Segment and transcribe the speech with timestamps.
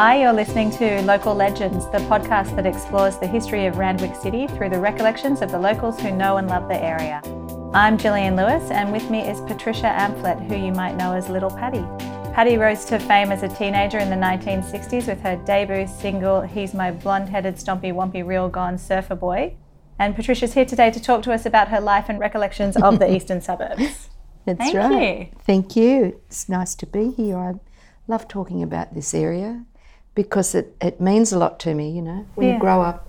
[0.00, 4.46] Hi, you're listening to Local Legends, the podcast that explores the history of Randwick City
[4.46, 7.20] through the recollections of the locals who know and love the area.
[7.74, 11.50] I'm Gillian Lewis, and with me is Patricia Amphlett, who you might know as Little
[11.50, 11.84] Pattie.
[12.32, 16.74] Pattie rose to fame as a teenager in the 1960s with her debut single, He's
[16.74, 19.56] My Blonde Headed Stompy Wompy Real Gone Surfer Boy.
[19.98, 23.12] And Patricia's here today to talk to us about her life and recollections of the
[23.16, 24.10] eastern suburbs.
[24.44, 25.18] That's Thank right.
[25.18, 25.38] you.
[25.44, 26.20] Thank you.
[26.28, 27.36] It's nice to be here.
[27.36, 27.54] I
[28.06, 29.64] love talking about this area
[30.18, 32.26] because it, it means a lot to me, you know.
[32.34, 32.54] When Yeah.
[32.54, 33.08] you grow up,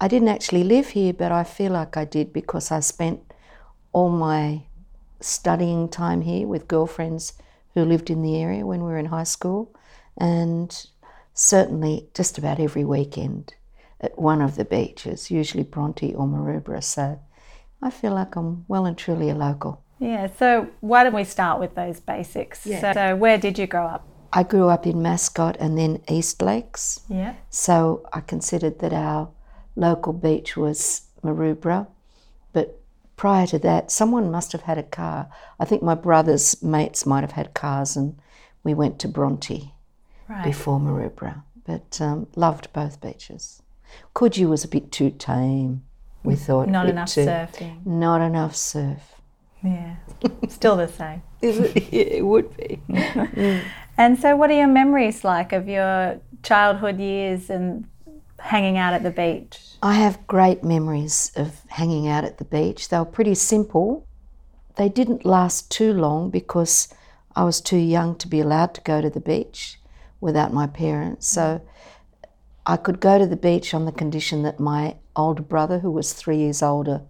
[0.00, 3.20] I didn't actually live here, but I feel like I did because I spent
[3.92, 4.62] all my
[5.20, 7.34] studying time here with girlfriends
[7.74, 9.74] who lived in the area when we were in high school,
[10.16, 10.70] and
[11.34, 13.52] certainly just about every weekend
[14.00, 16.82] at one of the beaches, usually Bronte or Maroubra.
[16.82, 17.20] So
[17.82, 19.82] I feel like I'm well and truly a local.
[19.98, 22.64] Yeah, so why don't we start with those basics?
[22.64, 22.80] Yeah.
[22.80, 24.08] So, so where did you grow up?
[24.32, 27.34] I grew up in Mascot and then Eastlakes, Yeah.
[27.50, 29.28] so I considered that our
[29.76, 31.86] local beach was Maroubra.
[32.52, 32.78] But
[33.16, 35.28] prior to that, someone must have had a car.
[35.58, 38.16] I think my brother's mates might have had cars, and
[38.64, 39.72] we went to Bronte
[40.28, 40.44] Right.
[40.44, 41.42] before Maroubra.
[41.64, 43.62] But um, loved both beaches.
[44.14, 45.84] Coogee was a bit too tame.
[46.22, 47.86] We thought Not enough too- surfing.
[47.86, 49.14] Not enough surf.
[49.62, 49.96] Yeah.
[50.48, 51.22] Still the same.
[51.42, 52.80] it would be.
[53.98, 57.84] And so, what are your memories like of your childhood years and
[58.38, 59.58] hanging out at the beach?
[59.82, 62.88] I have great memories of hanging out at the beach.
[62.88, 64.06] They were pretty simple.
[64.76, 66.94] They didn't last too long because
[67.34, 69.80] I was too young to be allowed to go to the beach
[70.20, 71.26] without my parents.
[71.26, 71.60] So
[72.64, 76.12] I could go to the beach on the condition that my older brother, who was
[76.12, 77.02] three years older,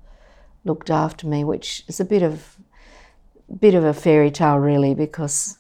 [0.65, 2.57] looked after me, which is a bit of
[3.61, 5.58] bit of a fairy tale really because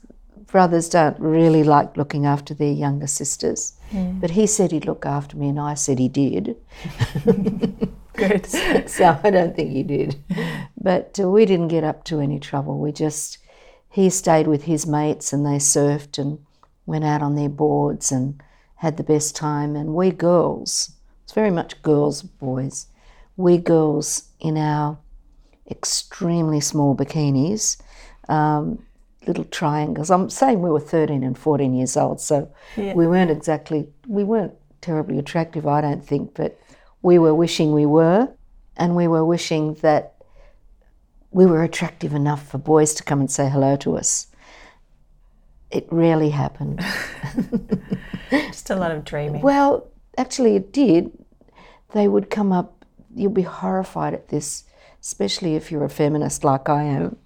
[0.49, 3.75] brothers don't really like looking after their younger sisters.
[4.21, 6.57] But he said he'd look after me and I said he did.
[8.15, 8.47] Good.
[8.89, 10.17] so I don't think he did.
[10.81, 12.78] But uh, we didn't get up to any trouble.
[12.78, 13.39] We just,
[13.91, 16.45] he stayed with his mates and they surfed and
[16.84, 18.43] went out on their boards and
[18.77, 19.77] had the best time.
[19.77, 20.93] And we girls,
[21.25, 22.87] it's very much girls, boys,
[23.37, 24.99] we girls in our
[25.71, 27.81] extremely small bikinis,
[28.28, 28.84] um,
[29.27, 30.11] little triangles.
[30.11, 32.95] I'm saying we were 13 and 14 years old, so Yeah.
[32.95, 36.59] we weren't exactly, we weren't terribly attractive, I don't think, but
[37.03, 38.28] we were wishing we were,
[38.77, 40.15] and we were wishing that
[41.31, 44.28] we were attractive enough for boys to come and say hello to us.
[45.71, 46.81] It rarely happened.
[48.31, 49.43] Just a lot of dreaming.
[49.43, 51.11] Well, actually, it did.
[51.93, 52.84] They would come up,
[53.15, 54.65] you'll be horrified at this,
[55.03, 57.17] especially if you're a feminist like I am.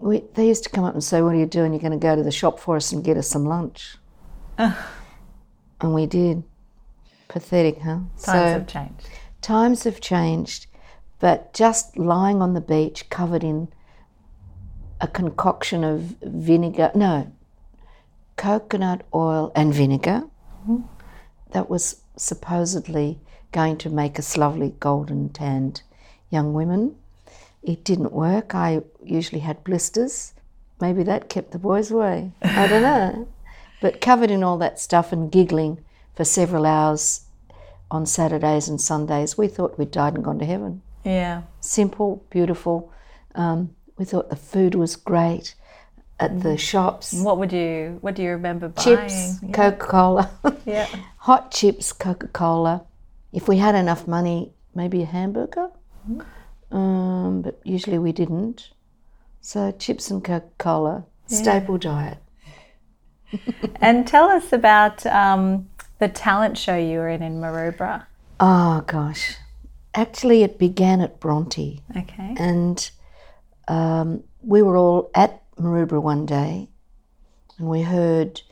[0.00, 1.72] We, they used to come up and say, What are you doing?
[1.72, 3.96] You're going to go to the shop for us and get us some lunch.
[4.58, 6.44] and we did.
[7.28, 8.00] Pathetic, huh?
[8.00, 9.08] Times So- have changed.
[9.40, 10.66] Times have changed,
[11.20, 13.68] but just lying on the beach covered in
[15.00, 17.32] a concoction of vinegar, no,
[18.36, 20.24] coconut oil and vinegar,
[20.62, 20.82] mm-hmm.
[21.52, 23.20] that was supposedly
[23.52, 25.82] going to make us lovely golden tanned
[26.30, 26.96] young women.
[27.62, 28.54] It didn't work.
[28.54, 30.32] I usually had blisters.
[30.80, 32.32] Maybe that kept the boys away.
[32.42, 33.28] I don't know.
[33.80, 35.84] But covered in all that stuff and giggling
[36.16, 37.20] for several hours
[37.92, 40.82] on Saturdays and Sundays, we thought we'd died and gone to heaven.
[41.04, 41.42] Yeah.
[41.60, 42.92] Simple, beautiful.
[43.36, 45.54] Um, we thought the food was great
[46.18, 47.12] at the shops.
[47.22, 47.98] What would you?
[48.00, 48.84] What do you remember buying?
[48.98, 49.52] Chips, Yeah.
[49.52, 50.30] Coca Cola,
[50.66, 50.88] Yeah.
[51.18, 52.84] hot chips, Coca Cola.
[53.32, 55.70] If we had enough money, maybe a hamburger.
[56.70, 58.70] Um, but usually we didn't.
[59.40, 62.18] So chips and Coca Cola, staple diet.
[63.80, 65.68] And tell us about um,
[65.98, 68.06] the talent show you were in in Maroubra.
[68.40, 69.36] Oh gosh,
[69.94, 71.82] actually it began at Bronte.
[71.94, 72.34] Okay.
[72.38, 72.90] And
[73.68, 76.70] um, we were all at Maroubra one day
[77.58, 78.42] and we heard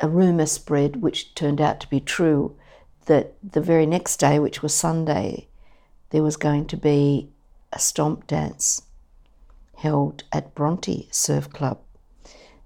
[0.00, 2.56] a rumour spread, which turned out to be true,
[3.06, 5.47] that the very next day, which was Sunday,
[6.10, 7.28] there was going to be
[7.72, 8.82] a stomp dance
[9.76, 11.78] held at Bronte Surf Club.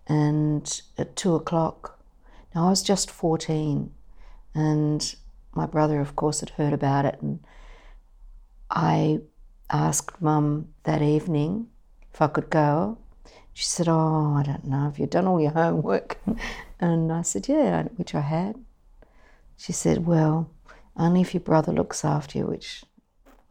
[0.06, 1.98] And at two o'clock,
[2.54, 3.92] now I was just 14,
[4.54, 5.14] and
[5.54, 7.40] my brother, of course, had heard about it, and
[8.70, 9.20] I
[9.70, 11.68] asked Mum that evening
[12.12, 12.98] if I could go.
[13.54, 14.84] She said, Oh, I don't know.
[14.84, 16.18] Have you done all your homework?
[16.80, 18.56] And I said, Yeah, which I had.
[19.56, 20.50] She said, Well,
[20.96, 22.84] only if your brother looks after you, which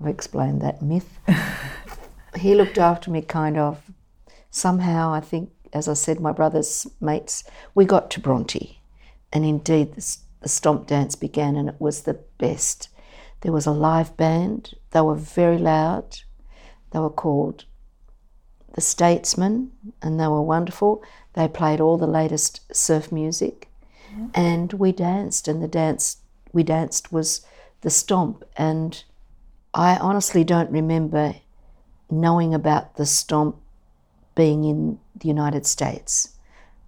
[0.02, 1.20] I've explained that myth.
[2.36, 3.92] he looked after me kind of.
[4.50, 7.44] Somehow, I think, as I said, my brother's mates,
[7.76, 8.80] we got to Bronte.
[9.32, 12.90] and indeed, the, the stomp dance began, and it was the best.
[13.42, 14.74] There was a live band.
[14.90, 16.20] They were very loud.
[16.92, 17.66] They were called
[18.74, 19.72] the Statesmen,
[20.02, 21.04] and they were wonderful.
[21.34, 23.70] They played all the latest surf music,
[24.34, 25.48] and we danced.
[25.48, 26.18] And the dance
[26.52, 27.46] we danced was
[27.82, 28.44] the stomp.
[28.58, 29.04] And
[29.74, 31.36] I honestly don't remember
[32.10, 33.56] knowing about the stomp
[34.36, 36.36] being in the United States.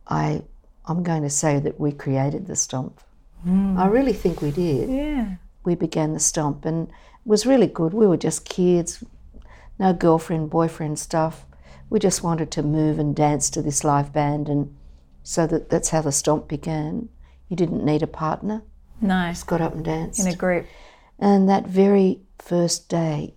[0.07, 0.43] I
[0.85, 2.99] I'm going to say that we created the stomp.
[3.43, 3.77] Hmm.
[3.77, 4.89] I really think we did.
[4.89, 5.35] Yeah.
[5.63, 6.93] We began the stomp, and it
[7.25, 7.93] was really good.
[7.93, 9.01] We were just kids,
[9.79, 11.45] no girlfriend, boyfriend stuff.
[11.89, 14.75] We just wanted to move and dance to this live band, and
[15.23, 17.07] so that that's how the stomp began.
[17.47, 18.63] You didn't need a partner;
[18.99, 19.37] Nice.
[19.37, 20.19] just got up and danced.
[20.19, 20.65] In a group.
[21.17, 23.33] And that very first day,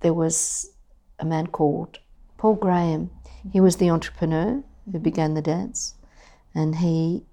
[0.00, 0.70] there was
[1.18, 1.98] a man called
[2.38, 3.10] Paul Graham.
[3.52, 5.94] He was the entrepreneur who began the dance,
[6.54, 7.24] and he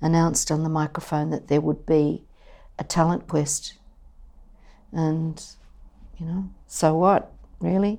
[0.00, 2.22] announced on the microphone that there would be
[2.78, 3.74] a talent quest.
[4.92, 5.44] And,
[6.18, 7.98] you know, so what, really?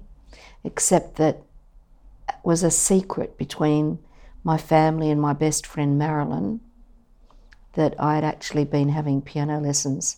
[0.63, 1.41] Except that
[2.29, 3.99] it was a secret between
[4.43, 6.61] my family and my best friend Marilyn
[7.73, 10.17] that I had actually been having piano lessons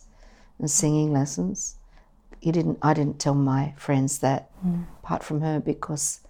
[0.58, 1.76] and singing lessons.
[2.44, 2.78] You didn't.
[2.82, 4.50] I didn't tell my friends that,
[5.02, 6.20] apart from her, because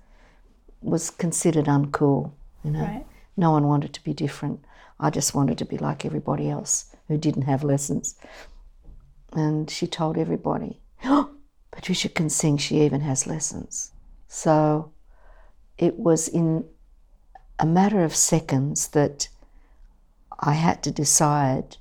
[0.82, 2.30] it was considered uncool.
[2.62, 3.06] You know, Right.
[3.36, 4.64] no one wanted to be different.
[5.00, 8.14] I just wanted to be like everybody else who didn't have lessons.
[9.32, 11.30] And she told everybody, "Oh,
[11.72, 12.58] Patricia can sing.
[12.58, 13.90] She even has lessons."
[14.28, 14.92] So
[15.78, 16.64] it was in
[17.58, 19.28] a matter of seconds that
[20.38, 21.76] I had to decide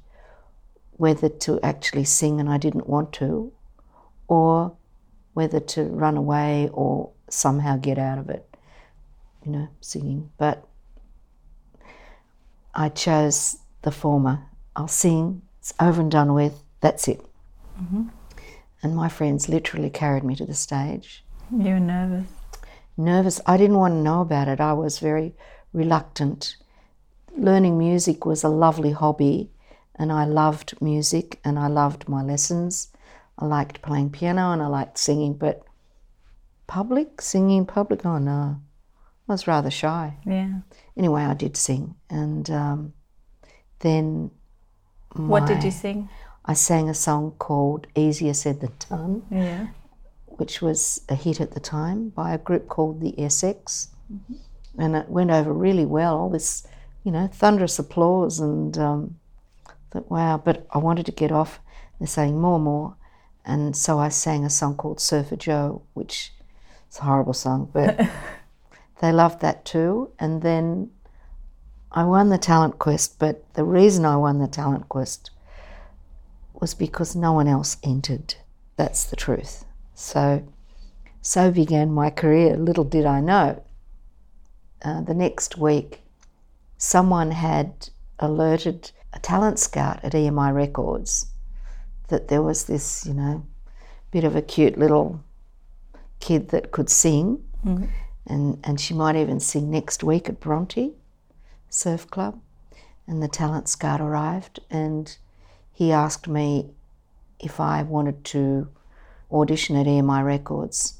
[0.97, 3.51] whether to actually sing and I didn't want to,
[4.27, 4.75] or
[5.33, 8.47] whether to run away or somehow get out of it,
[9.45, 10.29] you know, singing.
[10.37, 10.67] But
[12.73, 14.45] I chose the former.
[14.75, 17.21] I'll sing, it's over and done with, that's it.
[17.81, 18.09] Mm-hmm.
[18.81, 22.25] And my friends literally carried me to the stage You were nervous.
[22.97, 23.41] nervous.
[23.45, 24.59] I didn't want to know about it.
[24.59, 25.33] I was very
[25.71, 26.57] reluctant.
[27.35, 29.49] Learning music was a lovely hobby,
[29.95, 32.89] and I loved music and I loved my lessons.
[33.37, 35.63] I liked playing piano and I liked singing, but
[36.67, 38.57] public, singing public, oh no,
[39.27, 40.17] I was rather shy.
[40.25, 40.59] Yeah.
[40.97, 42.93] Anyway, I did sing, and um,
[43.79, 44.31] then
[45.15, 46.09] What did you sing?
[46.45, 49.67] I sang a song called Easier Said Than Done Yeah.
[50.25, 53.89] which was a hit at the time by a group called the Essex.
[54.77, 56.67] And it went over really well, all this,
[57.03, 58.39] you know, thunderous applause.
[58.39, 59.15] And um,
[59.91, 61.59] thought, wow, but I wanted to get off.
[61.99, 62.95] They're saying more, and more.
[63.45, 66.31] And so I sang a song called Surfer Joe, which
[66.89, 67.99] is a horrible song, but
[69.01, 70.11] they loved that too.
[70.19, 70.91] And then
[71.91, 75.31] I won the talent quest, but the reason I won the talent quest
[76.53, 78.35] was because no one else entered.
[78.77, 79.65] That's the truth.
[79.93, 80.43] So,
[81.21, 82.55] so began my career.
[82.55, 83.63] Little did I know.
[84.81, 86.01] Uh, the next week,
[86.77, 91.32] someone had alerted a talent scout at EMI Records
[92.13, 93.43] that there was this, you know,
[94.11, 95.19] bit of a cute little
[96.19, 97.85] kid that could sing, mm-hmm.
[98.27, 100.93] and and she might even sing next week at Bronte
[101.71, 102.39] Surf Club.
[103.07, 105.17] And the talent scout arrived, and
[105.73, 106.69] he asked me
[107.39, 108.67] if I wanted to
[109.31, 110.99] audition at EMI Records.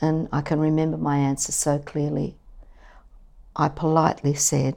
[0.00, 2.36] And I can remember my answer so clearly.
[3.56, 4.76] I politely said,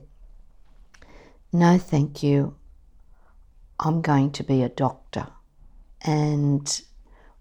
[1.53, 2.55] No, thank you.
[3.79, 5.27] I'm going to be a doctor.
[6.05, 6.81] And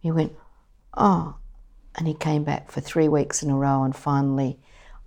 [0.00, 0.33] he went,
[0.95, 1.37] Oh.
[1.97, 3.83] And he came back for three weeks in a row.
[3.83, 4.59] And finally,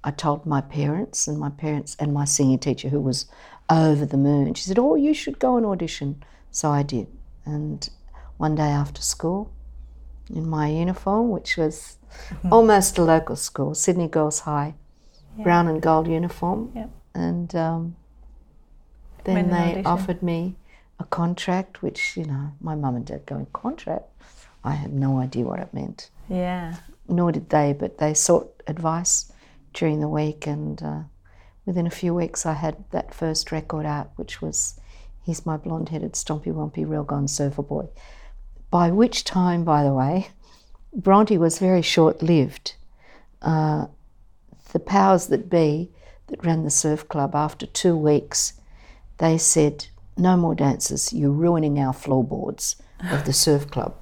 [0.04, 3.26] I told my parents and my parents and my singing teacher, who was
[3.70, 4.54] over the moon.
[4.54, 6.24] She said, Oh, you should go and audition.
[6.52, 7.08] So I did.
[7.46, 7.90] And
[8.38, 9.52] one day after school,
[10.30, 11.98] in my uniform, which was
[12.52, 14.76] almost a local school, Sydney Girls High,
[15.38, 16.72] brown and gold uniform.
[16.76, 16.90] Yep.
[17.16, 17.96] And um,
[19.24, 20.56] then they offered me
[21.00, 24.06] a contract, which, you know, my mum and dad going, contract?
[24.64, 26.10] I had no idea what it meant.
[26.30, 26.76] Yeah.
[27.08, 29.32] Nor did they, but they sought advice
[29.74, 30.48] during the week.
[30.48, 31.00] And uh,
[31.66, 34.80] within a few weeks, I had that first record out, which was
[35.24, 37.88] He's My Blonde Headed Stompy Wompy Real Gone Surfer Boy.
[38.70, 40.30] By which time, by the way,
[40.94, 42.76] Bronte was very short lived.
[43.42, 43.88] Uh,
[44.72, 45.92] the powers that be
[46.28, 48.54] that ran the surf club, after two weeks,
[49.18, 52.76] they said, No more dancers, you're ruining our floorboards
[53.12, 53.96] of the surf club,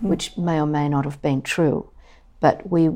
[0.00, 1.90] which may or may not have been true.
[2.40, 2.90] But we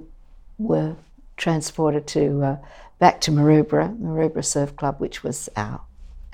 [0.58, 0.96] were
[1.36, 2.56] transported to uh,
[2.98, 5.80] back to Maroubra, Maroubra Surf Club, which was our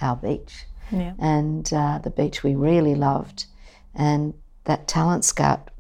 [0.01, 0.65] our beach.
[0.93, 1.13] Yeah.
[1.21, 3.47] and uh, the beach we really loved.
[3.95, 4.35] And
[4.65, 5.71] that talent scout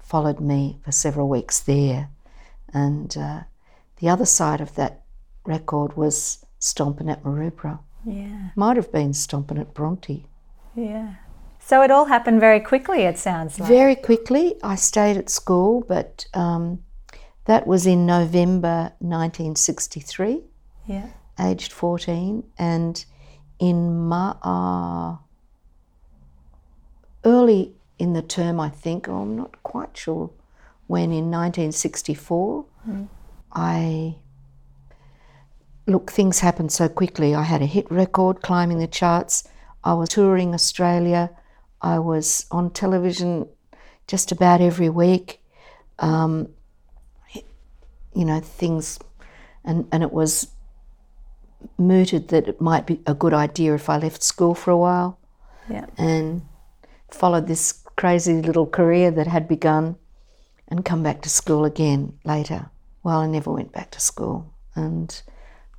[0.00, 2.08] followed me for several weeks there.
[2.74, 3.40] And uh,
[3.98, 5.02] the other side of that
[5.44, 7.78] record was Stomping at Maroubra.
[8.04, 8.50] Yeah.
[8.56, 10.26] Might have been Stomping at Bronte.
[10.74, 11.14] Yeah.
[11.58, 13.68] So it all happened very quickly, it sounds like.
[13.68, 16.82] Very quickly, I stayed at school, but um,
[17.44, 20.42] that was in November 1963,
[20.86, 21.08] yeah.
[21.38, 23.04] aged 14, and
[23.58, 25.16] in Ma- uh,
[27.24, 30.30] early in the term, I think, or I'm not quite sure
[30.86, 32.64] when in 1964,
[33.52, 34.16] I
[35.90, 37.34] look, things happened so quickly.
[37.34, 39.44] I had a hit record climbing the charts.
[39.84, 41.30] I was touring Australia.
[41.82, 43.48] I was on television
[44.06, 45.40] just about every week.
[45.98, 46.48] Um,
[48.14, 48.98] you know, things,
[49.64, 50.48] and, and it was
[51.78, 55.18] mooted that it might be a good idea if I left school for a while
[55.68, 55.86] Yeah.
[55.98, 56.42] and
[57.10, 59.96] followed this crazy little career that had begun
[60.68, 62.70] and come back to school again later.
[63.02, 65.22] Well, I never went back to school and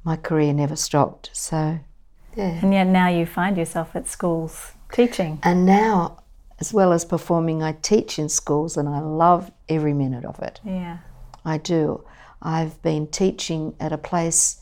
[0.04, 1.30] my career never stopped.
[1.34, 1.80] So,
[2.36, 2.60] yeah.
[2.62, 5.40] And yet now you find yourself at schools teaching.
[5.44, 6.18] And now,
[6.60, 10.60] as well as performing, I teach in schools and I love every minute of it.
[10.64, 11.00] Yeah.
[11.44, 12.04] I do.
[12.42, 14.62] I've been teaching at a place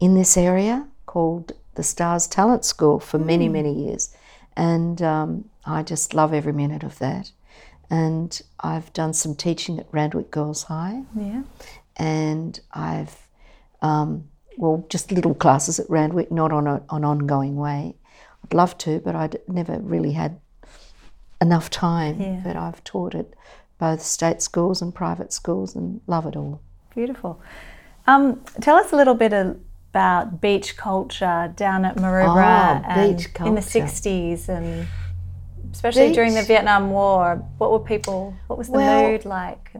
[0.00, 4.14] in this area called the Stars Talent School for many, many years.
[4.56, 7.32] And um, I just love every minute of that.
[7.90, 11.42] And I've done some teaching at Randwick Girls High, Yeah.
[11.96, 13.28] and I've,
[13.80, 14.24] um,
[14.56, 17.94] well, just little classes at Randwick, not on a, an ongoing way.
[18.44, 20.40] I'd love to, but I'd never really had
[21.40, 22.20] enough time.
[22.20, 22.40] Yeah.
[22.44, 23.26] But I've taught at
[23.78, 26.60] both state schools and private schools and love it all.
[26.94, 27.40] Beautiful.
[28.06, 33.28] Um, tell us a little bit about beach culture down at Maroubra Oh, and beach
[33.40, 34.86] in the 60s and
[35.72, 37.44] especially during the Vietnam War.
[37.58, 39.72] What were people, what was the Well- mood like?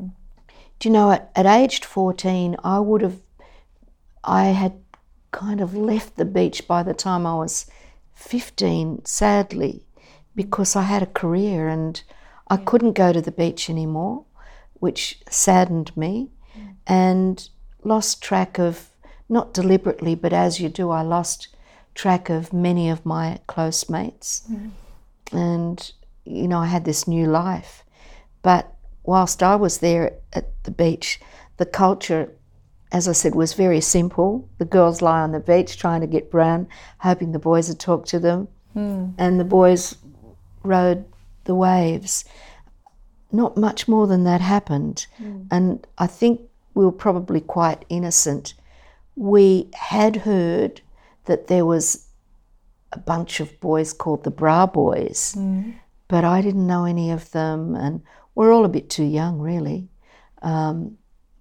[0.78, 3.16] Do you know, at, at aged 14, I would have,
[4.26, 4.80] I had
[5.30, 7.66] kind of left the beach by the time I was
[8.14, 9.84] 15, sadly,
[10.34, 12.02] because I had a career and
[12.48, 14.24] I couldn't go to the beach anymore,
[14.74, 16.74] which saddened me, mm.
[16.86, 17.48] and
[17.84, 18.90] lost track of,
[19.28, 21.48] not deliberately, but as you do, I lost
[21.94, 24.46] track of many of my close mates.
[24.50, 24.70] Mm.
[25.32, 25.92] And,
[26.24, 27.84] you know, I had this new life.
[28.42, 31.20] But whilst I was there at the beach,
[31.56, 32.32] the culture,
[32.96, 34.48] as I said, it was very simple.
[34.56, 36.66] The girls lie on the beach trying to get brown,
[37.00, 39.08] hoping the boys would talk to them, hmm.
[39.18, 39.96] and the boys
[40.62, 41.04] rode
[41.44, 42.24] the waves.
[43.30, 45.06] Not much more than that happened.
[45.18, 45.42] Hmm.
[45.50, 46.40] And I think
[46.72, 48.54] we were probably quite innocent.
[49.14, 50.80] We had heard
[51.26, 52.06] that there was
[52.92, 55.72] a bunch of boys called the Bra Boys hmm.
[56.08, 58.00] but I didn't know any of them, and
[58.34, 59.88] we're all a bit too young, really.
[60.40, 60.96] Um,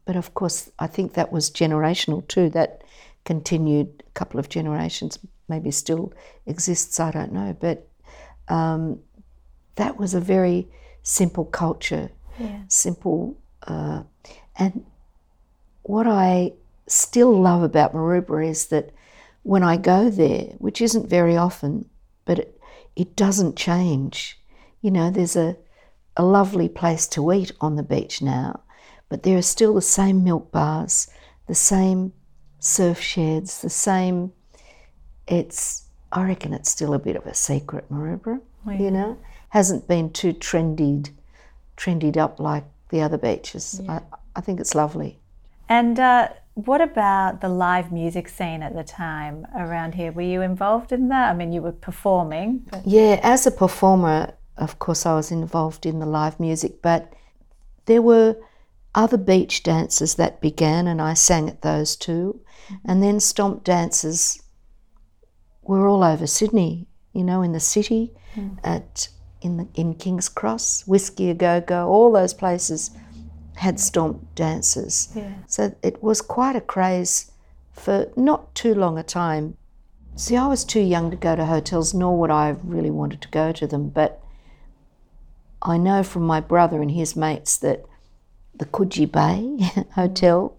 [0.05, 2.50] but of course, I think that was generational too.
[2.50, 2.83] That
[3.25, 5.19] continued a couple of generations,
[5.50, 6.13] maybe still
[6.45, 7.55] exists, I don't know.
[7.59, 7.88] But
[8.47, 9.00] um,
[9.75, 10.67] that was a very
[11.01, 12.62] simple culture, yeah.
[12.67, 13.38] simple.
[13.63, 14.03] Uh,
[14.57, 14.85] and
[15.83, 16.53] what I
[16.88, 18.91] still love about Maroubra is that
[19.43, 21.89] when I go there, which isn't very often,
[22.25, 22.62] but it,
[22.95, 24.39] it doesn't change.
[24.81, 25.57] You know, there's a,
[26.17, 28.62] a lovely place to eat on the beach now,
[29.15, 31.07] but there are still the same milk bars,
[31.48, 32.12] the same
[32.60, 34.34] surf sheds, the same.
[35.25, 38.41] It's, I reckon it's still a bit of a secret, Maroubra,
[38.77, 39.17] you know?
[39.51, 41.12] Hasn't been too trendied,
[41.77, 43.79] trendied up like the other beaches.
[43.88, 44.01] I,
[44.36, 45.17] I think it's lovely.
[45.69, 50.12] And uh, what about the live music scene at the time around here?
[50.12, 51.29] Were you involved in that?
[51.29, 55.86] I mean, you were performing, but Yeah, as a performer, of course, I was involved
[55.86, 57.13] in the live music, but
[57.86, 58.36] there were
[58.95, 62.41] other beach dances that began, and I sang at those too.
[62.67, 62.75] Mm-hmm.
[62.91, 64.41] And then stomp dances
[65.61, 68.57] were all over Sydney, you know, in the city, mm.
[68.63, 69.09] at
[69.41, 72.91] in the in King's Cross, Whiskey a Go Go, all those places
[73.55, 75.09] had stomp dances.
[75.15, 75.33] yeah.
[75.47, 77.31] So it was quite a craze
[77.71, 79.57] for not too long a time.
[80.15, 83.21] See, I was too young to go to hotels, nor would I have really wanted
[83.21, 83.89] to go to them.
[83.89, 84.21] But
[85.61, 87.85] I know from my brother and his mates that
[88.57, 90.57] the Coogee Bay Hotel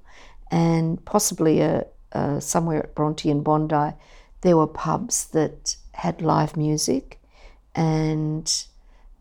[0.50, 3.96] and possibly a, a, somewhere at Bronte and Bondi,
[4.42, 7.20] there were pubs that had live music.
[7.74, 8.52] And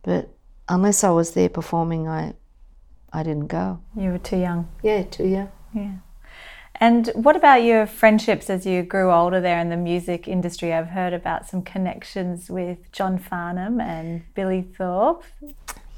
[0.04, 0.30] but
[0.70, 2.34] unless I was there performing, I
[3.12, 3.80] I didn't go.
[3.96, 4.70] You were too young.
[4.84, 5.52] Yeah, too young.
[5.74, 5.94] Yeah.
[6.82, 10.74] And what about your friendships as you grew older there in the music industry?
[10.74, 15.24] I've heard about some connections with John Farnham and Billy Thorpe.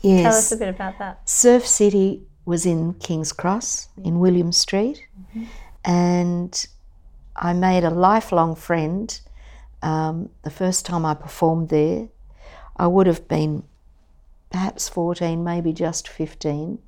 [0.02, 0.24] Yes.
[0.24, 1.28] Tell us a bit about that.
[1.28, 5.06] Surf City was in King's Cross in William Street,
[5.84, 6.66] and
[7.36, 9.20] I made a lifelong friend.
[9.82, 12.08] Um, the first time I performed there,
[12.78, 13.64] I would have been
[14.50, 16.80] perhaps 14, maybe just 15,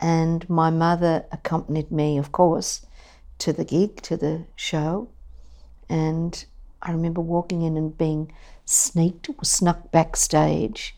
[0.00, 2.84] and my mother accompanied me, of course,
[3.38, 5.08] to the gig, to the show,
[5.88, 6.44] and
[6.82, 8.32] I remember walking in and being
[8.64, 10.96] sneaked, snuck backstage,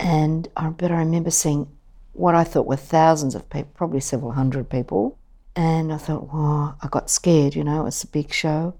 [0.00, 1.68] and I, but I remember seeing
[2.12, 5.18] what I thought were thousands of people, probably several hundred people.
[5.54, 8.74] And I thought, wow, I got scared, you know, it was a big show.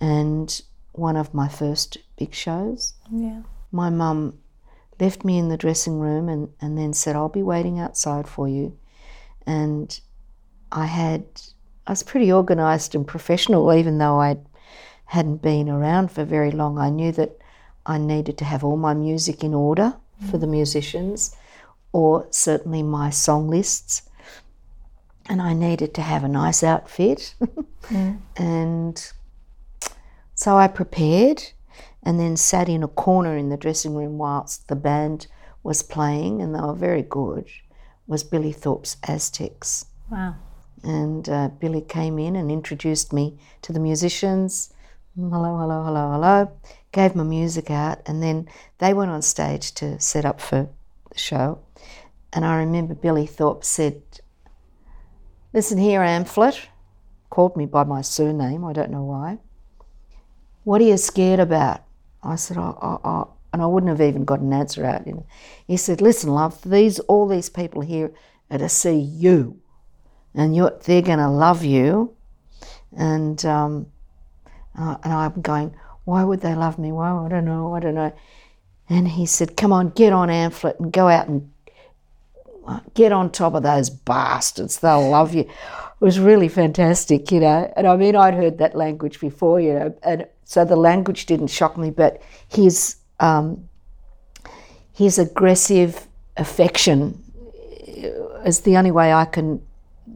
[0.00, 0.60] And
[0.92, 3.42] one of my first big shows, Yeah.
[3.72, 4.38] my mum
[5.00, 8.48] left me in the dressing room and, and then said, I'll be waiting outside for
[8.48, 8.78] you.
[9.46, 9.98] And
[10.72, 11.24] I had,
[11.86, 14.38] I was pretty organised and professional, even though I
[15.06, 16.78] hadn't been around for very long.
[16.78, 17.38] I knew that
[17.84, 19.94] I needed to have all my music in order
[20.30, 20.52] for the mm.
[20.52, 21.36] musicians,
[21.94, 24.02] or certainly my song lists.
[25.26, 27.34] And I needed to have a nice outfit.
[28.36, 29.12] And
[30.34, 31.52] so I prepared
[32.02, 35.26] and then sat in a corner in the dressing room whilst the band
[35.62, 37.46] was playing, and they were very good,
[38.06, 39.86] was Billy Thorpe's Aztecs.
[40.10, 40.34] Wow.
[40.82, 44.72] And uh, Billy came in and introduced me to the musicians.
[45.14, 46.52] Hello, hello, hello, hello.
[46.92, 48.48] Gave my music out, and then
[48.78, 50.68] they went on stage to set up for
[51.14, 51.60] the show.
[52.32, 54.02] And I remember Billy Thorpe said,
[55.52, 56.66] Listen here, Amphlett,
[57.30, 59.38] called me by my surname, I don't know why.
[60.64, 61.82] What are you scared about?
[62.22, 63.32] I said, oh, oh, oh.
[63.52, 65.06] and I wouldn't have even got an answer out.
[65.06, 65.24] You.
[65.66, 68.12] He said, listen, love, these all these people here
[68.50, 69.60] are to see you,
[70.34, 72.16] and you're, they're going to love you.
[72.96, 73.86] And um,
[74.78, 76.92] uh, and I'm going, why would they love me?
[76.92, 77.10] Why?
[77.10, 77.74] I don't know.
[77.74, 78.12] I don't know.
[78.88, 81.50] And he said, come on, get on Amphlett and go out and
[82.66, 84.80] uh, get on top of those bastards.
[84.80, 85.42] They'll love you.
[85.42, 87.72] It was really fantastic, you know.
[87.76, 91.46] And I mean, I'd heard that language before, you know, and so the language didn't
[91.46, 93.68] shock me, but his um,
[94.92, 97.22] his aggressive affection
[98.44, 99.62] is the only way I can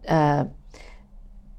[0.07, 0.45] uh,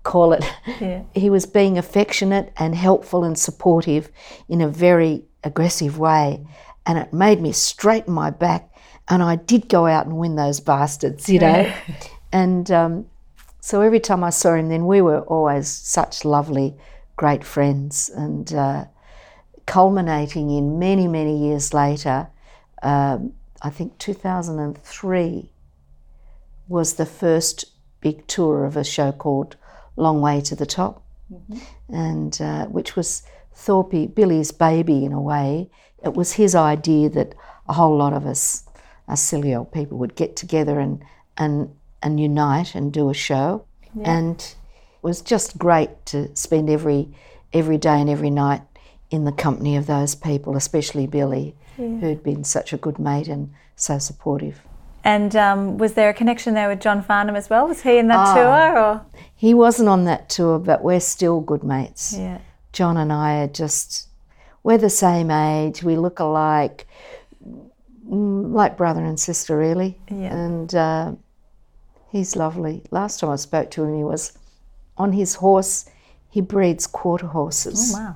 [0.04, 0.46] call it.
[0.80, 1.04] Yeah.
[1.16, 4.10] He was being affectionate and helpful and supportive
[4.48, 6.46] in a very aggressive way,
[6.86, 8.72] and it made me straighten my back.
[9.08, 11.72] And I did go out and win those bastards, you know.
[12.32, 13.08] and um,
[13.60, 16.76] so every time I saw him, then we were always such lovely,
[17.16, 18.86] great friends, and uh,
[19.66, 22.28] culminating in many, many years later.
[22.82, 25.52] Um, I think 2003
[26.68, 27.66] was the first
[28.00, 29.58] big tour of a show called
[29.96, 31.04] Long Way to the Top,
[31.90, 35.70] and uh, which was Thorpe, Billy's baby in a way.
[36.04, 37.34] It was his idea that
[37.68, 38.64] a whole lot of us,
[39.08, 41.04] us silly old people, would get together and
[41.38, 41.70] and
[42.02, 43.66] and unite and do a show,
[44.04, 44.56] and it
[45.02, 47.10] was just great to spend every
[47.54, 48.62] every day and every night
[49.10, 53.52] in the company of those people, especially Billy, who'd been such a good mate and
[53.76, 54.62] so supportive.
[55.04, 57.68] And um, was there a connection there with John Farnham as well?
[57.68, 58.34] Was he in that Ah.
[58.36, 58.78] tour?
[58.84, 62.14] Or He wasn't on that tour, but we're still good mates.
[62.18, 62.40] yeah,
[62.74, 64.09] John and I are just,
[64.64, 66.88] we're the same age, we look alike,
[67.46, 69.98] mm, like brother and sister, really.
[70.10, 70.36] Yeah.
[70.36, 71.12] And uh,
[72.12, 72.84] he's lovely.
[72.92, 74.38] Last time I spoke to him, he was
[74.98, 75.90] on his horse.
[76.30, 78.16] He breeds quarter horses wow.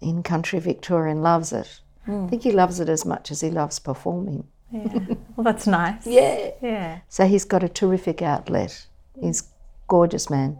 [0.00, 1.80] in country Victoria and loves it.
[2.06, 4.44] I think he loves it as much as he loves performing.
[4.72, 5.14] Yeah.
[5.36, 6.06] Well, that's nice.
[6.06, 6.50] Yeah.
[6.60, 6.98] Yeah.
[7.08, 8.86] So he's got a terrific outlet.
[9.20, 9.44] He's a
[9.86, 10.56] gorgeous man.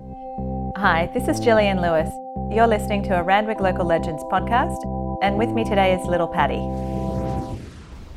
[0.76, 2.10] Hi, this is Gillian Lewis.
[2.54, 4.76] You're listening to a Randwick Local Legends podcast,
[5.22, 6.66] and with me today is Little Pattie.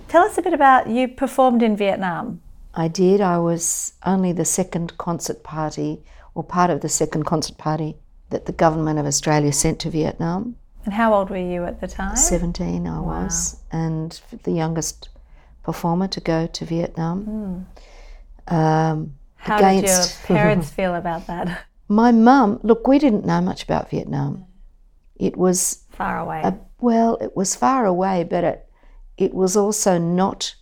[0.07, 2.41] Tell us a bit about you performed in Vietnam.
[2.73, 3.21] I did.
[3.21, 6.01] I was only the second concert party,
[6.33, 7.97] or part of the second concert party
[8.31, 10.55] that the government of Australia sent to Vietnam.
[10.83, 12.15] And how old were you at the time?
[12.15, 15.09] 17 I was, and the youngest
[15.61, 17.67] performer to go to Vietnam.
[18.47, 21.65] Um, How did your parents feel about that?
[21.87, 24.45] My mum, look, we didn't know much about Vietnam.
[25.17, 26.41] It was Far away.
[26.43, 28.69] Uh, well, it was far away, but it,
[29.17, 30.55] it was also not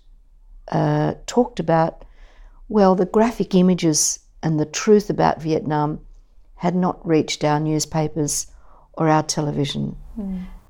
[0.70, 2.06] uh, talked about.
[2.70, 6.00] Well, the graphic images and the truth about Vietnam
[6.56, 8.48] had not reached our newspapers
[8.94, 9.98] or our television.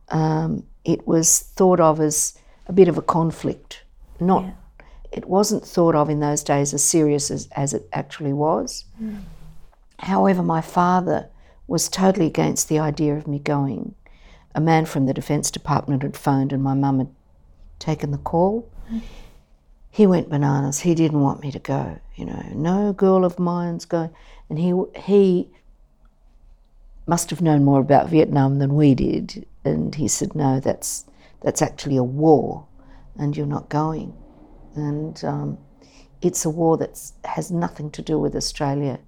[0.09, 3.83] Um, it was thought of as a bit of a conflict.
[4.19, 4.45] Not,
[5.11, 8.85] it wasn't thought of in those days as serious as, as it actually was.
[9.99, 11.29] However, my father
[11.67, 13.95] was totally against the idea of me going.
[14.55, 17.09] A man from the Defence Department had phoned and my mum had
[17.79, 18.69] taken the call.
[19.89, 20.79] He went bananas.
[20.79, 21.99] He didn't want me to go.
[22.15, 24.11] You know, no girl of mine's going.
[24.49, 25.49] And he he
[27.05, 29.45] must have known more about Vietnam than we did.
[29.65, 31.05] And he said, no, that's
[31.41, 32.65] that's actually a war,
[33.17, 34.13] and you're not going.
[34.75, 35.57] And um,
[36.21, 38.99] it's a war that has nothing to do with Australia.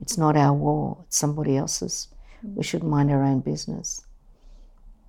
[0.00, 2.08] It's not our war, it's somebody else's.
[2.54, 4.06] We should mind our own business.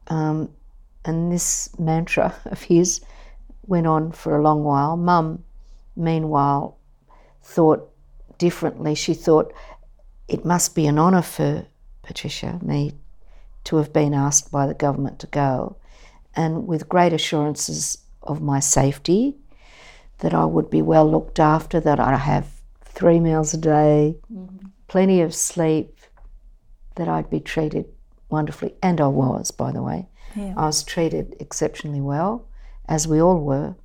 [0.08, 0.50] Um,
[1.06, 3.02] and this mantra of his
[3.66, 4.98] went on for a long while.
[4.98, 5.44] Mum,
[5.96, 6.78] meanwhile,
[7.44, 7.90] thought
[8.38, 8.96] differently.
[8.96, 9.54] She thought
[10.28, 11.66] it must be an honour for
[12.04, 12.94] Patricia, me,
[13.66, 15.78] to have been asked by the government to go,
[16.36, 19.36] and with great assurances of my safety,
[20.20, 22.48] that I would be well looked after, that I'd have
[22.84, 24.68] three meals a day, mm-hmm.
[24.88, 25.98] plenty of sleep,
[26.96, 27.86] that I'd be treated
[28.32, 28.76] wonderfully.
[28.82, 30.08] And I was, by the way.
[30.36, 30.54] Yeah.
[30.58, 32.48] I was treated exceptionally well,
[32.88, 33.76] as we all were.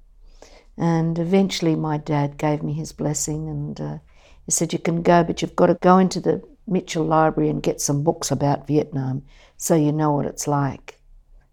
[0.77, 3.99] And eventually, my dad gave me his blessing and uh,
[4.45, 7.63] he said, You can go, but you've got to go into the Mitchell Library and
[7.63, 9.23] get some books about Vietnam
[9.57, 11.01] so you know what it's like.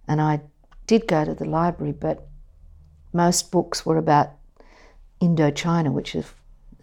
[0.08, 0.42] And I
[0.88, 2.28] did go to the library, but
[3.14, 4.32] most books were about
[5.22, 6.26] Indochina, which is,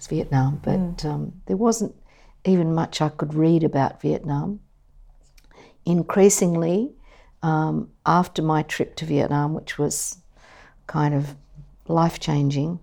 [0.09, 1.05] Vietnam, but mm.
[1.05, 1.95] um, there wasn't
[2.47, 4.61] even much I could read about Vietnam.
[5.87, 6.93] Increasingly,
[7.43, 10.19] um, after my trip to Vietnam, which was
[10.87, 11.35] kind of
[11.89, 12.79] life changing,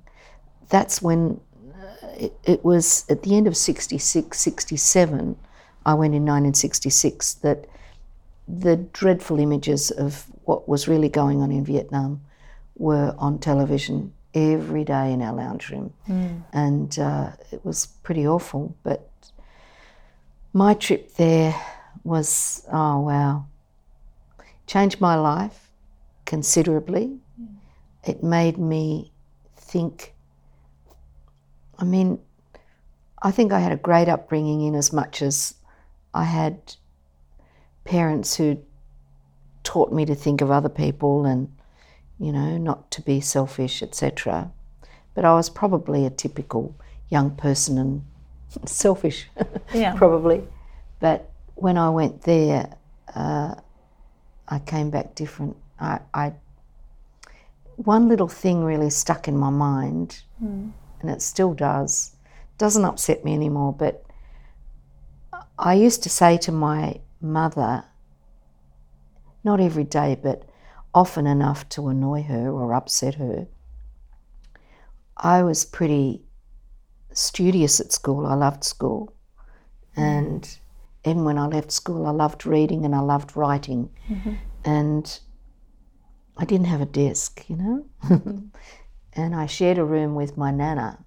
[0.69, 1.39] that's when
[1.73, 5.37] uh, it, it, was at the end of 66, 67,
[5.85, 7.65] I went in 1966, that
[8.47, 12.21] the dreadful images of what was really going on in Vietnam
[12.77, 15.93] were on television every day in our lounge room.
[16.07, 16.43] Mm.
[16.53, 18.75] And uh, it was pretty awful.
[18.83, 19.09] But
[20.53, 21.55] my trip there
[22.03, 23.45] was, oh wow,
[24.65, 25.69] changed my life
[26.25, 27.17] considerably.
[28.03, 29.11] It made me
[29.55, 30.13] think.
[31.79, 32.19] I mean,
[33.21, 35.55] I think I had a great upbringing in as much as
[36.13, 36.75] I had
[37.83, 38.59] parents who
[39.63, 41.51] taught me to think of other people and,
[42.19, 44.51] you know, not to be selfish, etc.
[45.13, 46.75] But I was probably a typical
[47.09, 48.03] young person and
[48.65, 49.27] selfish,
[49.73, 49.95] yeah.
[49.95, 50.43] probably.
[50.99, 52.77] But when I went there,
[53.15, 53.55] uh,
[54.47, 55.57] I came back different.
[55.79, 56.33] I, I,
[57.75, 60.71] one little thing really stuck in my mind, mm.
[61.01, 62.15] and it still does.
[62.57, 64.05] Doesn't upset me anymore, but
[65.57, 67.83] I used to say to my mother,
[69.43, 70.43] not every day, but
[70.93, 73.47] often enough to annoy her or upset her.
[75.17, 76.21] I was pretty
[77.13, 78.27] studious at school.
[78.27, 79.13] I loved school.
[79.95, 80.47] And
[81.07, 83.89] even when I left school, I loved reading and I loved writing.
[84.09, 84.33] Mm-hmm.
[84.65, 85.19] And
[86.37, 87.85] I didn't have a desk, you know?
[89.13, 90.99] and I shared a room with my nana,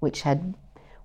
[0.00, 0.54] which had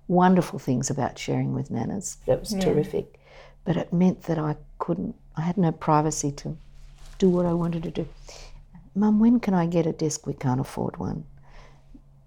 [0.08, 2.16] wonderful things about sharing with nanas.
[2.26, 2.60] That was yeah.
[2.60, 3.20] terrific
[3.64, 6.56] but it meant that I couldn't, I had no privacy to
[7.18, 8.08] do what I wanted to do.
[8.94, 10.26] Mum, when can I get a desk?
[10.26, 11.24] We can't afford one.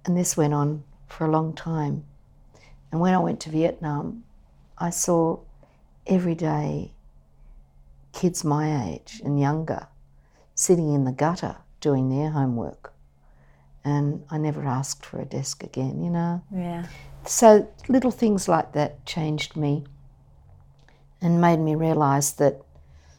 [0.05, 2.05] And this went on for a long time.
[2.91, 4.23] And when I went to Vietnam,
[4.77, 5.39] I saw
[6.07, 6.93] every day
[8.11, 9.87] kids my age and younger
[10.55, 12.93] sitting in the gutter doing their homework.
[13.83, 16.41] And I never asked for a desk again, you know?
[16.55, 16.85] Yeah.
[17.25, 19.83] So little things like that changed me
[21.21, 22.61] and made me realise that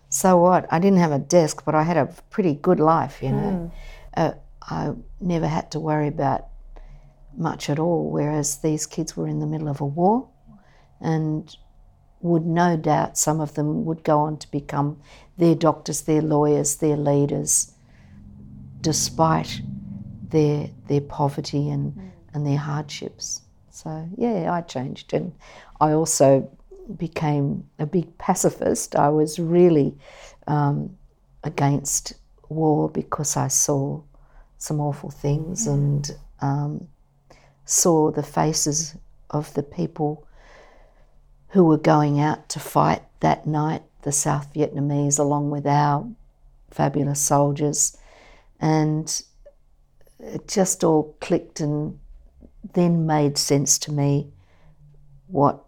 [0.09, 0.73] so what?
[0.73, 3.37] I didn't have a desk, but I had a pretty good life, you know.
[3.37, 3.73] Mm.
[4.16, 6.47] Uh, I never had to worry about
[7.37, 10.29] much at all, whereas these kids were in the middle of a war
[11.01, 11.57] and
[12.25, 14.99] would no doubt, some of them would go on to become
[15.37, 17.75] their doctors, their lawyers, their leaders,
[18.81, 19.61] despite
[20.31, 22.11] their, their poverty and, mm.
[22.33, 23.43] and their hardships.
[23.71, 25.13] So, yeah, I changed.
[25.13, 25.33] And
[25.83, 26.51] I also
[26.97, 28.97] became a big pacifist.
[28.97, 29.95] I was really
[30.47, 30.97] um,
[31.43, 32.15] against
[32.49, 34.01] war because I saw
[34.57, 35.75] some awful things mm.
[35.75, 36.11] and
[36.41, 36.89] um,
[37.67, 38.97] saw the faces
[39.29, 40.27] of the people
[41.55, 46.05] who were going out to fight that night, the South Vietnamese, along with our
[46.73, 47.97] fabulous soldiers.
[48.61, 49.23] And
[50.19, 52.01] it just all clicked and
[52.73, 54.33] then made sense to me
[55.29, 55.64] what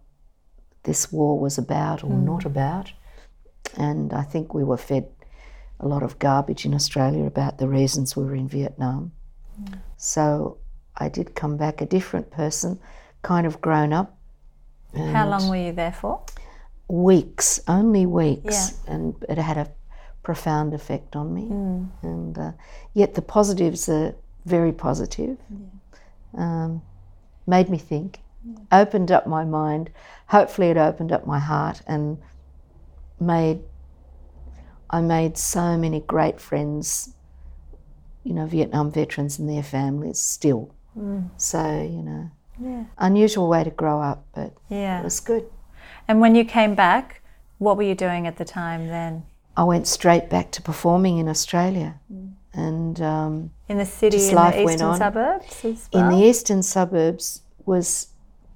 [0.83, 2.25] this war was about or mm.
[2.25, 2.92] not about.
[3.77, 5.07] And I think we were fed
[5.79, 9.12] a lot of garbage in Australia about the reasons we were in Vietnam.
[9.62, 9.79] Mm.
[9.99, 10.59] So
[10.96, 12.81] I did come back a different person,
[13.22, 14.15] kind of grown up.
[14.96, 16.22] How long were you there for?
[16.88, 18.44] weeks, only weeks,
[18.87, 18.94] Yeah.
[18.94, 19.68] and it had a
[20.22, 21.48] profound effect on me.
[21.50, 21.88] Mm.
[22.02, 22.52] And uh,
[22.94, 25.37] yet the positives are very positive.
[26.37, 26.82] Um,
[27.46, 28.20] made me think,
[28.70, 29.90] opened up my mind.
[30.28, 32.18] Hopefully, it opened up my heart and
[33.18, 33.61] made.
[34.88, 37.12] I made so many great friends.
[38.22, 40.72] You know, Vietnam veterans and their families still.
[41.37, 42.85] So you know, Yeah.
[42.99, 45.01] unusual way to grow up, but Yeah.
[45.01, 45.45] it was good.
[46.09, 47.21] And when you came back,
[47.59, 49.25] what were you doing at the time then?
[49.57, 52.01] I went straight back to performing in Australia,
[52.53, 57.42] and um, In the city, in life the eastern suburbs as in the eastern suburbs
[57.64, 58.09] was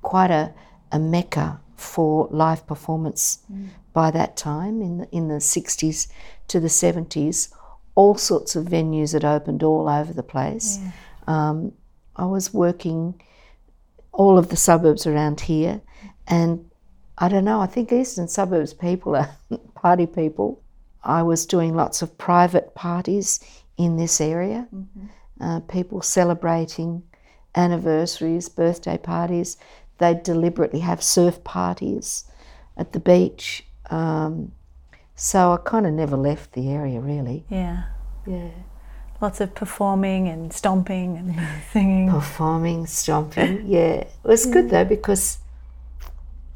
[0.02, 0.52] quite a,
[0.92, 3.38] a mecca for live performance
[3.92, 6.08] by that time in the, in the 60s
[6.48, 7.52] to the 70s
[7.94, 10.78] all sorts of venues had opened all over the place
[11.26, 11.72] um,
[12.16, 13.20] i was working
[14.20, 15.80] all of the suburbs around here
[16.26, 16.50] and
[17.18, 19.30] i don't know i think eastern suburbs people are
[19.74, 20.62] party people
[21.02, 23.40] i was doing lots of private parties
[23.76, 24.68] in this area
[25.40, 27.02] uh, people celebrating
[27.54, 29.56] anniversaries, birthday parties.
[29.98, 32.24] They'd deliberately have surf parties
[32.76, 33.64] at the beach.
[33.90, 34.52] Um,
[35.14, 37.44] so I kind of never left the area really.
[37.48, 37.84] Yeah.
[38.26, 38.50] Yeah.
[39.20, 41.38] Lots of performing and stomping and
[41.72, 42.10] singing.
[42.10, 43.64] Performing, stomping.
[43.66, 44.04] Yeah.
[44.04, 45.38] It was good though because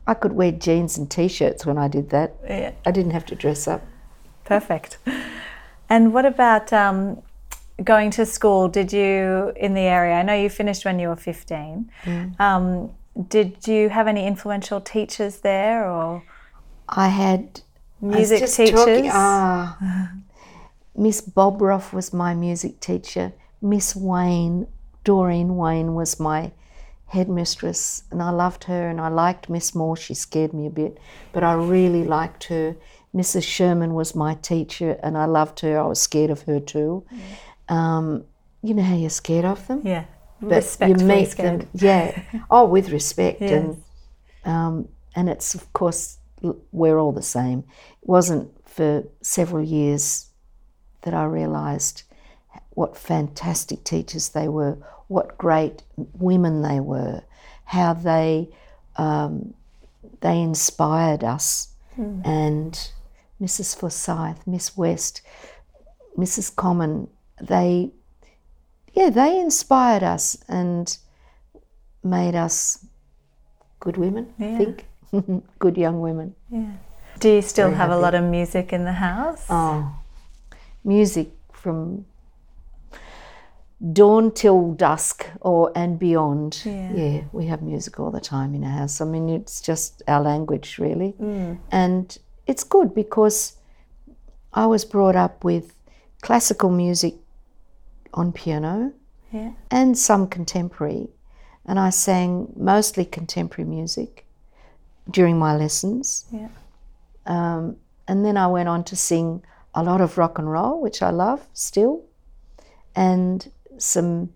[0.07, 2.35] I could wear jeans and t shirts when I did that.
[2.47, 2.73] Yeah.
[2.87, 3.83] I didn't have to dress up.
[4.45, 4.99] Perfect.
[5.89, 7.23] And what about um,
[7.83, 8.69] going to school?
[8.69, 10.15] Did you in the area?
[10.15, 11.91] I know you finished when you were 15.
[12.39, 12.91] Um,
[13.29, 16.23] did you have any influential teachers there or
[16.89, 17.61] I had
[18.03, 18.75] I music just teachers?
[18.81, 20.11] talking- ah,
[20.97, 23.33] Miss Bobroff was my music teacher.
[23.61, 24.67] Miss Wayne,
[25.05, 26.53] Doreen Wayne, was my
[27.07, 28.89] headmistress, and I loved her.
[28.89, 29.97] And I liked Miss Moore.
[29.97, 30.99] She scared me a bit,
[31.33, 32.77] but I really liked her.
[33.15, 33.45] Mrs.
[33.45, 35.79] Sherman was my teacher, and I loved her.
[35.79, 37.05] I was scared of her too.
[37.69, 38.25] Um,
[38.63, 40.05] you know how you're scared of them, yeah.
[40.41, 41.61] but Respectfully you meet scared.
[41.63, 41.69] them.
[41.75, 42.23] Yeah.
[42.51, 43.51] Oh, with respect Yes.
[43.53, 43.83] and
[44.45, 46.19] um, and it's of course
[46.73, 47.61] we're all the same.
[48.03, 50.27] It wasn't for several years
[51.05, 52.03] that I realised
[52.71, 54.77] what fantastic teachers they were,
[55.09, 55.83] what great
[56.19, 57.23] women they were,
[57.67, 58.49] how they
[58.97, 59.55] um,
[60.21, 61.69] they inspired us,
[62.25, 62.91] and
[63.41, 63.77] Mrs.
[63.77, 65.23] Forsyth, Miss West,
[66.19, 66.55] Mrs.
[66.55, 67.09] Common,
[67.41, 67.91] they
[68.93, 70.97] yeah they inspired us and
[72.03, 72.85] made us
[73.81, 74.33] good women.
[74.39, 74.87] I think
[75.59, 76.35] good young women.
[76.51, 76.73] Yeah.
[77.21, 79.47] Do you still Very have a lot of music in the house?
[79.49, 79.95] Oh,
[80.85, 82.05] music from
[83.93, 86.63] dawn till dusk or and beyond.
[86.65, 87.23] Yeah.
[87.33, 89.01] we have music all the time in our house.
[89.01, 91.15] I mean, it's just our language, really,
[91.71, 92.17] and
[92.47, 93.57] it's good because
[94.53, 95.75] I was brought up with
[96.23, 97.15] classical music
[98.15, 98.93] on piano
[99.33, 99.53] Yeah.
[99.71, 101.09] and some contemporary,
[101.67, 104.25] and I sang mostly contemporary music
[105.11, 106.25] during my lessons.
[106.31, 106.49] Yeah.
[107.27, 109.43] Um, and then I went on to sing
[109.75, 112.05] a lot of rock and roll, which I love still,
[112.95, 114.33] and some.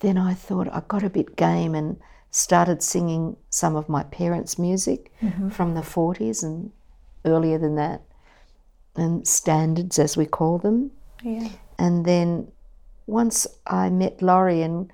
[0.00, 1.98] Then I thought I got a bit game and
[2.30, 5.50] started singing some of my parents' music mm-hmm.
[5.50, 6.70] from the 40s and
[7.24, 8.02] earlier than that,
[8.96, 10.90] and standards as we call them.
[11.22, 11.48] Yeah.
[11.78, 12.50] And then
[13.06, 14.90] once I met Laurie and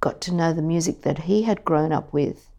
[0.00, 2.50] got to know the music that he had grown up with,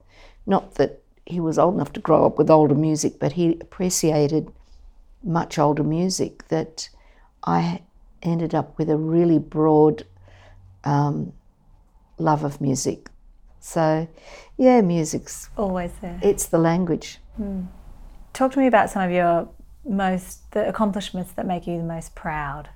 [0.46, 4.52] not that he was old enough to grow up with older music, but he appreciated
[5.24, 6.90] much older music, that
[7.46, 7.82] I
[8.22, 10.06] ended up with a really broad
[10.84, 11.34] um,
[12.18, 13.10] love of music.
[13.60, 14.08] So,
[14.58, 16.20] yeah, music's Always there.
[16.22, 17.20] it's the language.
[18.34, 19.48] Talk to me about some of your
[19.86, 22.70] most the accomplishments that make you the most proud.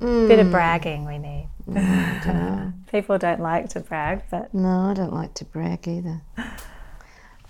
[0.00, 1.48] Bit of bragging we need.
[2.90, 6.22] People don't like to brag, but No, I don't like to brag either.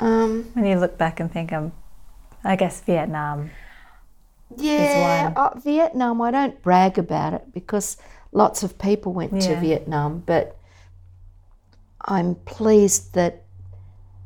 [0.00, 1.72] Um, when you look back and think, um,
[2.44, 3.50] I guess Vietnam.
[5.02, 5.36] Yeah, one.
[5.36, 6.20] uh, Vietnam.
[6.20, 7.96] I don't brag about it because
[8.32, 10.56] lots of people went to Vietnam, but
[12.04, 13.44] I'm pleased that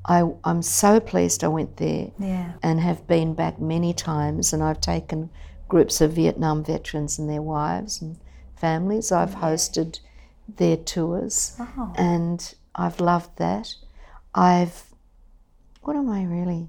[0.04, 0.22] I.
[0.44, 2.52] I'm so pleased I went there Yeah.
[2.62, 5.30] and have been back many times, and I've taken
[5.68, 8.16] groups of Vietnam veterans and their wives and
[8.54, 9.10] families.
[9.12, 9.98] I've hosted
[10.56, 11.92] their tours, Oh.
[11.96, 13.74] and I've loved that.
[14.34, 14.84] I've.
[15.82, 16.68] What am I really?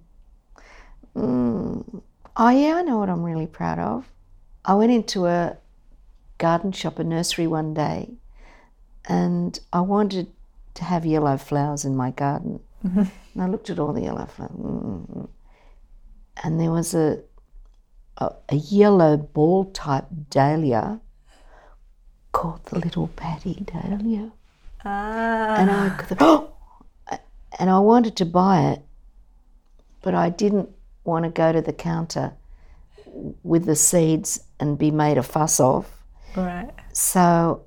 [1.16, 2.02] Mm,
[2.38, 4.10] oh yeah, I know what I'm really proud of.
[4.64, 5.58] I went into a
[6.38, 8.12] garden shop, a nursery one day,
[9.06, 10.28] and I wanted
[10.76, 12.60] to have yellow flowers in my garden.
[12.84, 14.52] And I looked at all the yellow flowers.
[14.52, 15.30] Mm.
[16.44, 17.22] and there was a,
[18.18, 21.00] a, a yellow ball type dahlia
[22.32, 24.32] called the little Pattie dahlia.
[24.86, 25.56] Ah.
[25.58, 26.54] And I oh!
[27.60, 28.82] And I wanted to buy it,
[30.04, 30.70] but I didn't
[31.08, 32.34] want to go to the counter
[33.44, 35.90] with the seeds and be made a fuss of.
[36.36, 36.70] Right.
[36.94, 37.64] So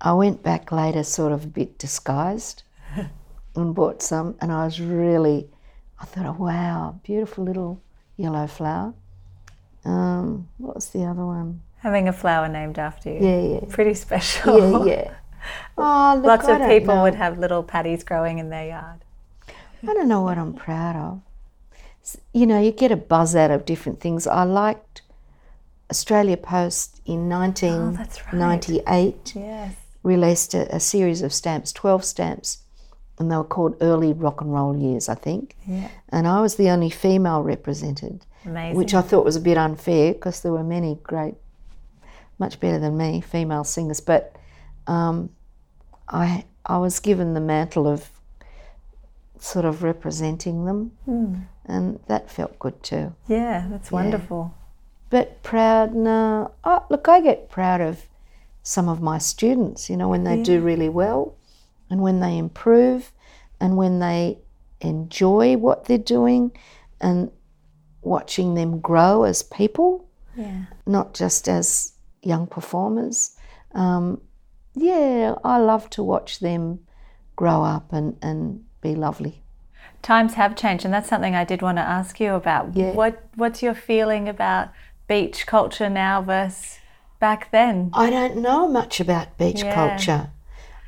[0.00, 2.62] I went back later, sort of a bit disguised,
[3.56, 4.36] and bought some.
[4.40, 5.48] And I was really,
[6.00, 7.82] I thought, oh, wow, beautiful little
[8.16, 8.94] yellow flower.
[9.84, 11.60] Um, what was the other one?
[11.80, 13.18] Having a flower named after you.
[13.20, 13.60] Yeah, yeah.
[13.68, 14.86] Pretty special.
[14.86, 15.14] Yeah, yeah.
[15.76, 17.02] Oh, look, Lots I of people know.
[17.02, 19.00] would have little Patties growing in their yard.
[19.82, 21.20] I don't know what I'm proud of.
[22.32, 24.26] You know, you get a buzz out of different things.
[24.26, 25.02] I liked
[25.90, 28.34] Australia Post in Oh, that's right.
[28.34, 29.74] 1998 Yes.
[30.02, 32.58] released a, a series of stamps, 12 stamps,
[33.18, 35.56] and they were called Early Rock and Roll Years, I think.
[35.66, 35.88] Yeah.
[36.08, 38.76] And I was the only female represented, Amazing.
[38.76, 41.34] which I thought was a bit unfair because there were many great,
[42.38, 44.00] much better than me, female singers.
[44.00, 44.34] But
[44.86, 45.30] um,
[46.08, 48.08] I, I was given the mantle of
[49.42, 51.34] sort of representing them, Hmm.
[51.64, 53.12] and that felt good too.
[53.26, 54.54] yeah, that's wonderful.
[55.10, 56.52] But proud, no.
[56.64, 58.06] Oh, look, I get proud of
[58.62, 61.34] some of my students, you know, when they do really well
[61.90, 63.12] and when they improve
[63.60, 64.38] and when they
[64.80, 66.52] enjoy what they're doing
[67.00, 67.30] and
[68.00, 70.64] watching them grow as people, Yeah.
[70.86, 73.36] not just as young performers.
[73.74, 74.20] Um,
[74.74, 76.78] yeah, I love to watch them
[77.36, 79.42] grow up and, and be lovely.
[80.02, 82.76] Times have changed, and that's something I did want to ask you about.
[82.76, 82.92] Yeah.
[82.92, 84.68] What What's your feeling about
[85.06, 86.78] beach culture now versus
[87.20, 87.90] back then?
[87.94, 89.74] I don't know much about beach Yeah.
[89.74, 90.30] culture.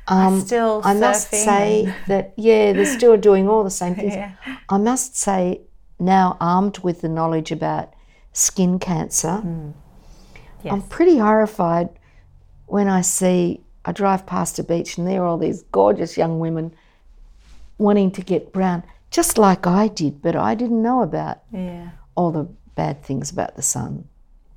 [0.07, 4.13] Um, Still I must say that yeah, they're still doing all the same things.
[4.15, 4.33] Yeah.
[4.69, 5.61] I must say
[5.97, 7.93] now, armed with the knowledge about
[8.33, 9.71] skin cancer, Hmm.
[10.61, 10.73] Yes.
[10.73, 11.89] I'm pretty horrified
[12.65, 16.39] when I see I drive past a beach and there are all these gorgeous young
[16.39, 16.73] women
[17.77, 21.89] wanting to get brown, just like I did, but I didn't know about yeah.
[22.15, 24.07] all the bad things about the sun.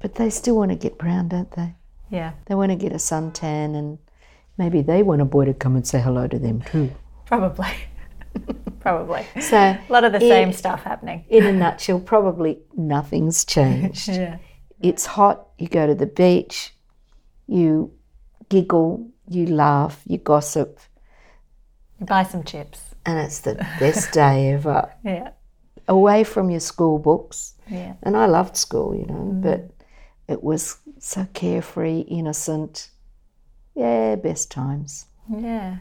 [0.01, 1.75] But they still want to get brown, don't they?
[2.11, 2.33] Yeah.
[2.47, 3.99] They want to get a suntan and
[4.57, 6.91] maybe they want a boy to come and say hello to them too.
[7.27, 7.73] Probably.
[8.81, 9.27] Probably.
[9.41, 11.25] So, A lot of the same stuff happening.
[11.29, 14.09] in a nutshell, probably nothing's changed.
[14.19, 14.39] Yeah.
[14.81, 16.73] It's hot, you go to the beach,
[17.49, 17.93] you
[18.49, 20.79] giggle, you laugh, you gossip,
[21.99, 22.88] You Buy some chips.
[23.09, 24.93] And it's the best day ever.
[25.05, 25.31] Yeah.
[25.87, 27.55] Away from your school books.
[27.71, 27.95] Yeah.
[28.03, 29.71] And I loved school, you know, but
[30.29, 32.91] it was so carefree, innocent.
[33.75, 35.07] Yeah, best times.
[35.31, 35.79] Yeah.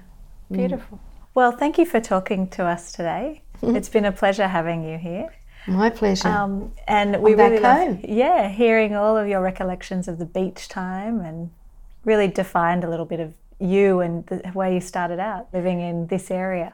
[0.50, 1.02] Beautiful.
[1.36, 3.42] Well, thank you for talking to us today.
[3.62, 5.30] It's been a pleasure having you here.
[5.68, 6.30] My pleasure.
[6.30, 8.00] Um, and we I'm back really love, home.
[8.08, 11.50] yeah, hearing all of your recollections of the beach time and
[12.06, 16.08] really defined a little bit of you and the way you started out living in
[16.08, 16.72] this area.